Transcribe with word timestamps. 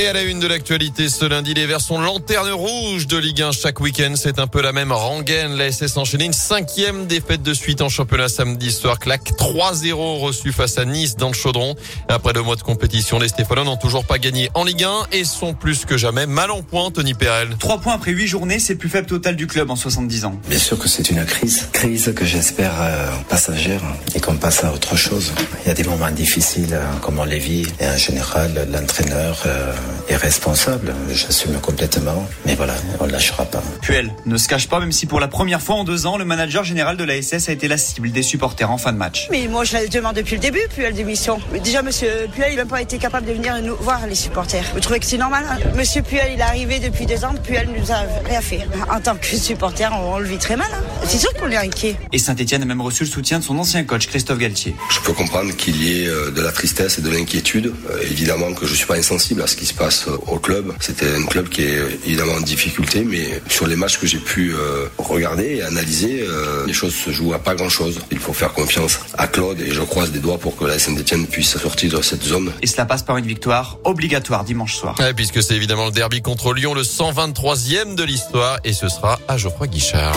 Et 0.00 0.06
à 0.06 0.12
la 0.12 0.22
une 0.22 0.38
de 0.38 0.46
l'actualité, 0.46 1.08
ce 1.08 1.24
lundi, 1.24 1.54
les 1.54 1.66
Verts 1.66 1.80
sont 1.80 2.00
lanterne 2.00 2.52
rouge 2.52 3.08
de 3.08 3.16
Ligue 3.16 3.42
1 3.42 3.50
chaque 3.50 3.80
week-end. 3.80 4.12
C'est 4.14 4.38
un 4.38 4.46
peu 4.46 4.62
la 4.62 4.70
même 4.70 4.92
rengaine. 4.92 5.56
La 5.56 5.72
SS 5.72 5.96
enchaîne 5.96 6.20
une 6.20 6.32
cinquième 6.32 7.06
défaite 7.06 7.42
de 7.42 7.52
suite 7.52 7.82
en 7.82 7.88
championnat 7.88 8.28
samedi 8.28 8.70
soir. 8.70 9.00
Claque 9.00 9.32
3-0 9.32 10.20
reçu 10.20 10.52
face 10.52 10.78
à 10.78 10.84
Nice 10.84 11.16
dans 11.16 11.26
le 11.26 11.34
chaudron. 11.34 11.74
Après 12.08 12.32
deux 12.32 12.42
mois 12.42 12.54
de 12.54 12.62
compétition, 12.62 13.18
les 13.18 13.26
Stéphanois 13.26 13.64
n'ont 13.64 13.76
toujours 13.76 14.04
pas 14.04 14.18
gagné 14.18 14.50
en 14.54 14.62
Ligue 14.62 14.84
1 14.84 15.08
et 15.10 15.24
sont 15.24 15.52
plus 15.52 15.84
que 15.84 15.96
jamais 15.96 16.26
mal 16.26 16.52
en 16.52 16.62
point, 16.62 16.92
Tony 16.92 17.14
Perel. 17.14 17.56
Trois 17.58 17.80
points 17.80 17.94
après 17.94 18.12
huit 18.12 18.28
journées, 18.28 18.60
c'est 18.60 18.74
le 18.74 18.78
plus 18.78 18.88
faible 18.88 19.08
total 19.08 19.34
du 19.34 19.48
club 19.48 19.68
en 19.68 19.74
70 19.74 20.26
ans. 20.26 20.40
Bien 20.48 20.60
sûr 20.60 20.78
que 20.78 20.88
c'est 20.88 21.10
une 21.10 21.24
crise. 21.24 21.70
Crise 21.72 22.12
que 22.14 22.24
j'espère 22.24 22.74
euh, 22.80 23.10
passagère 23.28 23.82
et 24.14 24.20
qu'on 24.20 24.36
passe 24.36 24.62
à 24.62 24.72
autre 24.72 24.96
chose. 24.96 25.32
Il 25.64 25.68
y 25.68 25.72
a 25.72 25.74
des 25.74 25.82
moments 25.82 26.12
difficiles, 26.12 26.74
euh, 26.74 26.86
comme 27.02 27.18
on 27.18 27.24
les 27.24 27.40
vit, 27.40 27.66
et 27.80 27.88
en 27.88 27.96
général, 27.96 28.68
l'entraîneur 28.70 29.42
euh, 29.44 29.72
est 30.08 30.16
responsable, 30.16 30.94
j'assume 31.12 31.58
complètement, 31.60 32.28
mais 32.46 32.54
voilà, 32.54 32.74
on 33.00 33.06
ne 33.06 33.12
lâchera 33.12 33.44
pas. 33.44 33.62
Puel 33.82 34.12
ne 34.26 34.36
se 34.36 34.48
cache 34.48 34.68
pas, 34.68 34.80
même 34.80 34.92
si 34.92 35.06
pour 35.06 35.20
la 35.20 35.28
première 35.28 35.60
fois 35.60 35.76
en 35.76 35.84
deux 35.84 36.06
ans, 36.06 36.18
le 36.18 36.24
manager 36.24 36.64
général 36.64 36.96
de 36.96 37.04
la 37.04 37.20
SS 37.20 37.48
a 37.48 37.52
été 37.52 37.68
la 37.68 37.78
cible 37.78 38.10
des 38.10 38.22
supporters 38.22 38.70
en 38.70 38.78
fin 38.78 38.92
de 38.92 38.98
match. 38.98 39.28
Mais 39.30 39.48
moi, 39.48 39.64
je 39.64 39.74
la 39.74 39.86
demande 39.86 40.16
depuis 40.16 40.34
le 40.34 40.40
début, 40.40 40.60
Puel 40.74 40.94
démission. 40.94 41.38
Déjà, 41.62 41.82
monsieur 41.82 42.08
Puel, 42.32 42.48
il 42.52 42.56
n'a 42.56 42.62
même 42.62 42.68
pas 42.68 42.82
été 42.82 42.98
capable 42.98 43.26
de 43.26 43.32
venir 43.32 43.60
nous 43.62 43.76
voir, 43.76 44.06
les 44.06 44.14
supporters. 44.14 44.64
Vous 44.74 44.80
trouvez 44.80 45.00
que 45.00 45.06
c'est 45.06 45.18
normal 45.18 45.44
hein 45.48 45.58
Monsieur 45.76 46.02
Puel, 46.02 46.32
il 46.34 46.40
est 46.40 46.42
arrivé 46.42 46.78
depuis 46.78 47.06
deux 47.06 47.24
ans, 47.24 47.34
Puel 47.42 47.68
nous 47.76 47.92
a 47.92 48.02
rien 48.28 48.40
fait. 48.40 48.60
En 48.90 49.00
tant 49.00 49.16
que 49.16 49.26
supporter, 49.26 49.90
on, 49.92 50.18
le 50.18 50.26
vit 50.26 50.38
très 50.38 50.56
mal. 50.56 50.68
Hein 50.72 50.82
c'est 51.04 51.18
sûr 51.18 51.32
qu'on 51.34 51.50
est 51.50 51.56
inquiet. 51.56 51.96
Et 52.12 52.18
Saint-Etienne 52.18 52.62
a 52.62 52.64
même 52.64 52.80
reçu 52.80 53.04
le 53.04 53.08
soutien 53.08 53.38
de 53.38 53.44
son 53.44 53.58
ancien 53.58 53.84
coach, 53.84 54.06
Christophe 54.06 54.38
Galtier. 54.38 54.74
Je 54.90 55.00
peux 55.00 55.12
comprendre 55.12 55.54
qu'il 55.56 55.82
y 55.82 56.02
ait 56.02 56.08
euh, 56.08 56.30
de 56.30 56.40
la 56.40 56.52
tristesse 56.52 56.98
et 56.98 57.02
de 57.02 57.10
l'inquiétude. 57.10 57.72
Euh, 57.90 57.98
évidemment 58.02 58.52
que 58.52 58.66
je 58.66 58.74
suis 58.74 58.86
pas 58.86 58.96
insensible 58.96 59.42
à 59.42 59.46
ce 59.46 59.56
qui 59.56 59.66
se 59.68 59.74
passe 59.74 60.06
au 60.26 60.38
club. 60.38 60.72
C'était 60.80 61.14
un 61.14 61.26
club 61.26 61.48
qui 61.48 61.62
est 61.62 61.78
évidemment 62.06 62.34
en 62.34 62.40
difficulté, 62.40 63.04
mais 63.04 63.40
sur 63.48 63.66
les 63.66 63.76
matchs 63.76 63.98
que 63.98 64.06
j'ai 64.06 64.18
pu 64.18 64.54
euh, 64.54 64.86
regarder 64.98 65.56
et 65.56 65.62
analyser, 65.62 66.22
euh, 66.22 66.64
les 66.66 66.72
choses 66.72 66.94
se 66.94 67.10
jouent 67.10 67.34
à 67.34 67.38
pas 67.38 67.54
grand-chose. 67.54 68.00
Il 68.10 68.18
faut 68.18 68.32
faire 68.32 68.52
confiance 68.52 69.00
à 69.16 69.26
Claude 69.26 69.60
et 69.60 69.70
je 69.70 69.82
croise 69.82 70.10
des 70.10 70.20
doigts 70.20 70.38
pour 70.38 70.56
que 70.56 70.64
la 70.64 70.78
Saint-Etienne 70.78 71.26
puisse 71.26 71.56
sortir 71.58 71.96
de 71.98 72.02
cette 72.02 72.22
zone. 72.22 72.52
Et 72.62 72.66
cela 72.66 72.86
passe 72.86 73.02
par 73.02 73.16
une 73.16 73.26
victoire 73.26 73.78
obligatoire 73.84 74.44
dimanche 74.44 74.76
soir. 74.76 74.94
Ouais, 74.98 75.14
puisque 75.14 75.42
c'est 75.42 75.54
évidemment 75.54 75.86
le 75.86 75.92
derby 75.92 76.22
contre 76.22 76.52
Lyon, 76.52 76.74
le 76.74 76.82
123e 76.82 77.94
de 77.94 78.04
l'histoire, 78.04 78.58
et 78.64 78.72
ce 78.72 78.88
sera 78.88 79.18
à 79.28 79.36
Geoffroy 79.36 79.66
Guichard. 79.66 80.16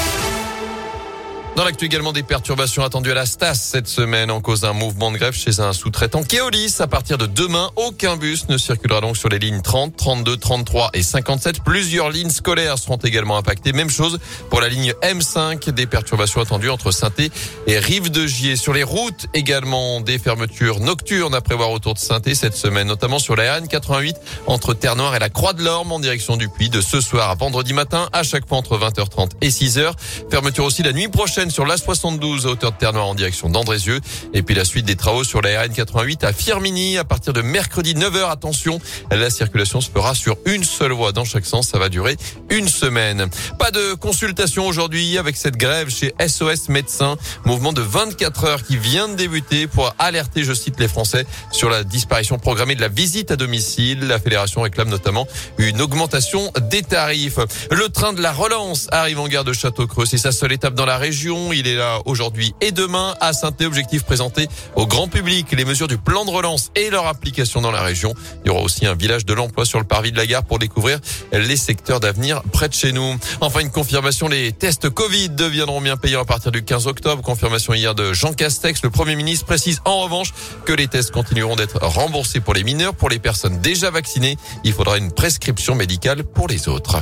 Dans 1.57 1.65
l'actu 1.65 1.83
également 1.83 2.13
des 2.13 2.23
perturbations 2.23 2.81
attendues 2.81 3.11
à 3.11 3.13
la 3.13 3.25
Stas 3.25 3.55
cette 3.55 3.87
semaine 3.87 4.31
en 4.31 4.39
cause 4.39 4.61
d'un 4.61 4.71
mouvement 4.71 5.11
de 5.11 5.17
grève 5.17 5.33
chez 5.33 5.59
un 5.59 5.73
sous-traitant 5.73 6.23
Keolis. 6.23 6.77
À 6.79 6.87
partir 6.87 7.17
de 7.17 7.25
demain, 7.25 7.69
aucun 7.75 8.15
bus 8.15 8.47
ne 8.47 8.57
circulera 8.57 9.01
donc 9.01 9.17
sur 9.17 9.27
les 9.27 9.37
lignes 9.37 9.61
30, 9.61 9.93
32, 9.97 10.37
33 10.37 10.91
et 10.93 11.03
57. 11.03 11.61
Plusieurs 11.61 12.09
lignes 12.09 12.29
scolaires 12.29 12.77
seront 12.77 12.95
également 12.95 13.35
impactées. 13.35 13.73
Même 13.73 13.89
chose 13.89 14.19
pour 14.49 14.61
la 14.61 14.69
ligne 14.69 14.93
M5. 15.03 15.71
Des 15.71 15.87
perturbations 15.87 16.39
attendues 16.39 16.69
entre 16.69 16.91
saint 16.91 17.11
et 17.67 17.77
Rive-de-Gier. 17.77 18.55
Sur 18.55 18.71
les 18.71 18.83
routes 18.83 19.27
également 19.33 19.99
des 19.99 20.19
fermetures 20.19 20.79
nocturnes 20.79 21.35
à 21.35 21.41
prévoir 21.41 21.71
autour 21.71 21.95
de 21.95 21.99
saint 21.99 22.21
cette 22.33 22.55
semaine, 22.55 22.87
notamment 22.87 23.19
sur 23.19 23.35
la 23.35 23.59
RN88 23.59 24.15
entre 24.47 24.73
Terre-Noire 24.73 25.15
et 25.15 25.19
la 25.19 25.29
Croix 25.29 25.51
de 25.51 25.63
l'Orme 25.63 25.91
en 25.91 25.99
direction 25.99 26.37
du 26.37 26.47
Puy 26.47 26.69
de 26.69 26.79
ce 26.79 27.01
soir 27.01 27.29
à 27.29 27.35
vendredi 27.35 27.73
matin 27.73 28.07
à 28.13 28.23
chaque 28.23 28.47
fois 28.47 28.57
entre 28.57 28.77
20h30 28.77 29.31
et 29.41 29.49
6h. 29.49 29.91
Fermeture 30.29 30.63
aussi 30.63 30.81
la 30.81 30.93
nuit 30.93 31.09
prochaine 31.09 31.50
sur 31.51 31.65
la 31.65 31.77
72 31.77 32.47
à 32.47 32.49
hauteur 32.49 32.71
de 32.71 32.77
Terre-Noire 32.77 33.07
en 33.07 33.15
direction 33.15 33.49
d'Andrézieux. 33.49 33.99
Et 34.33 34.41
puis 34.41 34.55
la 34.55 34.65
suite 34.65 34.85
des 34.85 34.95
travaux 34.95 35.23
sur 35.23 35.41
la 35.41 35.61
RN 35.61 35.73
88 35.73 36.23
à 36.23 36.33
Firmini 36.33 36.97
à 36.97 37.03
partir 37.03 37.33
de 37.33 37.41
mercredi 37.41 37.93
9h. 37.93 38.31
Attention, 38.31 38.79
la 39.11 39.29
circulation 39.29 39.81
se 39.81 39.89
fera 39.89 40.15
sur 40.15 40.37
une 40.45 40.63
seule 40.63 40.93
voie 40.93 41.11
dans 41.11 41.25
chaque 41.25 41.45
sens. 41.45 41.67
Ça 41.67 41.77
va 41.77 41.89
durer 41.89 42.15
une 42.49 42.67
semaine. 42.67 43.29
Pas 43.59 43.71
de 43.71 43.93
consultation 43.95 44.65
aujourd'hui 44.65 45.17
avec 45.17 45.35
cette 45.35 45.57
grève 45.57 45.89
chez 45.89 46.13
SOS 46.25 46.69
Médecins. 46.69 47.17
Mouvement 47.45 47.73
de 47.73 47.81
24 47.81 48.43
heures 48.45 48.63
qui 48.63 48.77
vient 48.77 49.09
de 49.09 49.15
débuter 49.15 49.67
pour 49.67 49.93
alerter, 49.99 50.43
je 50.43 50.53
cite 50.53 50.79
les 50.79 50.87
Français, 50.87 51.25
sur 51.51 51.69
la 51.69 51.83
disparition 51.83 52.39
programmée 52.39 52.75
de 52.75 52.81
la 52.81 52.87
visite 52.87 53.31
à 53.31 53.35
domicile. 53.35 54.07
La 54.07 54.19
fédération 54.19 54.61
réclame 54.61 54.89
notamment 54.89 55.27
une 55.57 55.81
augmentation 55.81 56.51
des 56.69 56.81
tarifs. 56.81 57.39
Le 57.71 57.89
train 57.89 58.13
de 58.13 58.21
la 58.21 58.31
relance 58.31 58.87
arrive 58.91 59.19
en 59.19 59.27
gare 59.27 59.43
de 59.43 59.53
Château-Creux. 59.53 60.05
C'est 60.05 60.17
sa 60.17 60.31
seule 60.31 60.53
étape 60.53 60.75
dans 60.75 60.85
la 60.85 60.97
région. 60.97 61.30
Il 61.31 61.67
est 61.67 61.75
là 61.75 61.99
aujourd'hui 62.05 62.53
et 62.59 62.71
demain 62.71 63.15
à 63.21 63.31
saint 63.31 63.53
Objectif 63.61 64.03
présenté 64.03 64.49
au 64.75 64.85
grand 64.85 65.07
public 65.07 65.47
les 65.51 65.63
mesures 65.63 65.87
du 65.87 65.97
plan 65.97 66.25
de 66.25 66.29
relance 66.29 66.71
et 66.75 66.89
leur 66.89 67.07
application 67.07 67.61
dans 67.61 67.71
la 67.71 67.81
région. 67.81 68.13
Il 68.43 68.47
y 68.47 68.51
aura 68.51 68.61
aussi 68.61 68.85
un 68.85 68.95
village 68.95 69.25
de 69.25 69.33
l'emploi 69.33 69.63
sur 69.63 69.79
le 69.79 69.85
parvis 69.85 70.11
de 70.11 70.17
la 70.17 70.25
gare 70.25 70.43
pour 70.43 70.59
découvrir 70.59 70.99
les 71.31 71.55
secteurs 71.55 72.01
d'avenir 72.01 72.41
près 72.51 72.67
de 72.67 72.73
chez 72.73 72.91
nous. 72.91 73.15
Enfin, 73.39 73.61
une 73.61 73.71
confirmation, 73.71 74.27
les 74.27 74.51
tests 74.51 74.89
Covid 74.89 75.29
deviendront 75.29 75.79
bien 75.79 75.95
payants 75.95 76.21
à 76.21 76.25
partir 76.25 76.51
du 76.51 76.63
15 76.63 76.87
octobre. 76.87 77.21
Confirmation 77.21 77.73
hier 77.73 77.95
de 77.95 78.11
Jean 78.11 78.33
Castex. 78.33 78.81
Le 78.83 78.89
Premier 78.89 79.15
ministre 79.15 79.45
précise 79.45 79.79
en 79.85 80.01
revanche 80.01 80.33
que 80.65 80.73
les 80.73 80.87
tests 80.87 81.11
continueront 81.11 81.55
d'être 81.55 81.79
remboursés 81.81 82.41
pour 82.41 82.53
les 82.53 82.63
mineurs. 82.63 82.93
Pour 82.93 83.09
les 83.09 83.19
personnes 83.19 83.61
déjà 83.61 83.89
vaccinées, 83.89 84.37
il 84.65 84.73
faudra 84.73 84.97
une 84.97 85.11
prescription 85.11 85.75
médicale 85.75 86.23
pour 86.23 86.49
les 86.49 86.67
autres. 86.67 87.01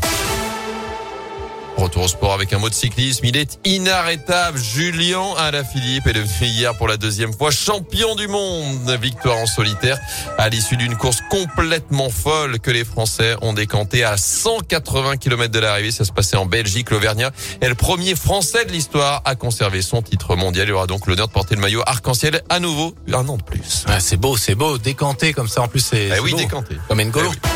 Retour 1.79 2.03
au 2.03 2.07
sport 2.09 2.33
avec 2.33 2.51
un 2.51 2.59
mot 2.59 2.67
de 2.67 2.73
cyclisme. 2.73 3.25
Il 3.25 3.37
est 3.37 3.57
inarrêtable. 3.63 4.59
Julien 4.59 5.33
Alaphilippe 5.37 6.07
est 6.07 6.13
devenu 6.13 6.47
hier 6.47 6.75
pour 6.75 6.89
la 6.89 6.97
deuxième 6.97 7.33
fois 7.33 7.51
champion 7.51 8.15
du 8.15 8.27
monde. 8.27 8.89
Victoire 9.01 9.37
en 9.37 9.45
solitaire 9.45 9.97
à 10.37 10.49
l'issue 10.49 10.75
d'une 10.75 10.97
course 10.97 11.19
complètement 11.29 12.09
folle 12.09 12.59
que 12.59 12.69
les 12.69 12.83
Français 12.83 13.35
ont 13.41 13.53
décanté 13.53 14.03
à 14.03 14.17
180 14.17 15.17
km 15.17 15.53
de 15.53 15.59
l'arrivée. 15.59 15.91
Ça 15.91 16.03
se 16.03 16.11
passait 16.11 16.35
en 16.35 16.45
Belgique. 16.45 16.89
L'Auvergnat 16.91 17.31
est 17.61 17.69
le 17.69 17.75
premier 17.75 18.15
Français 18.15 18.65
de 18.65 18.71
l'histoire 18.71 19.21
à 19.23 19.35
conserver 19.35 19.81
son 19.81 20.01
titre 20.01 20.35
mondial. 20.35 20.67
Il 20.67 20.73
aura 20.73 20.87
donc 20.87 21.07
l'honneur 21.07 21.27
de 21.27 21.33
porter 21.33 21.55
le 21.55 21.61
maillot 21.61 21.81
arc-en-ciel 21.85 22.41
à 22.49 22.59
nouveau 22.59 22.93
un 23.13 23.27
an 23.27 23.37
de 23.37 23.43
plus. 23.43 23.85
c'est 23.99 24.17
beau, 24.17 24.37
c'est 24.37 24.55
beau. 24.55 24.77
Décanté 24.77 25.33
comme 25.33 25.47
ça. 25.47 25.61
En 25.61 25.67
plus, 25.67 25.79
c'est. 25.79 26.09
Eh 26.15 26.19
oui, 26.19 26.33
décanté. 26.33 26.75
Comme 26.87 27.01
N'Golo. 27.01 27.29
Eh 27.33 27.47
oui. 27.47 27.51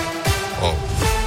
oh. 0.63 1.22